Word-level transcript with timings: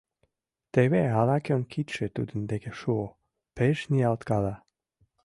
Теве 0.73 1.01
ала-кӧн 1.19 1.61
кидше 1.71 2.05
тудын 2.15 2.41
деке 2.51 2.71
шуо, 2.79 3.07
пеш 3.55 3.77
ниялткала... 3.91 4.55